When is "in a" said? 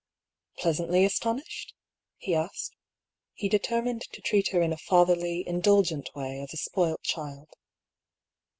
4.59-4.77